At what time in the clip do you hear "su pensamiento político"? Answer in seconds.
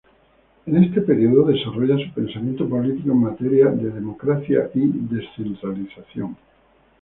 2.03-3.11